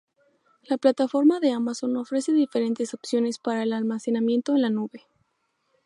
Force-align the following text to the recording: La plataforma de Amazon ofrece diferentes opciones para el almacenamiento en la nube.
La 0.63 0.79
plataforma 0.79 1.39
de 1.39 1.51
Amazon 1.51 1.95
ofrece 1.95 2.33
diferentes 2.33 2.95
opciones 2.95 3.37
para 3.37 3.61
el 3.61 3.71
almacenamiento 3.71 4.53
en 4.55 4.63
la 4.63 4.71
nube. 4.71 5.05